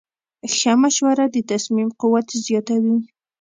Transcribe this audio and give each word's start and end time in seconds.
ښه 0.55 0.73
مشوره 0.81 1.25
د 1.33 1.37
تصمیم 1.51 1.89
قوت 2.01 2.27
زیاتوي. 2.45 2.97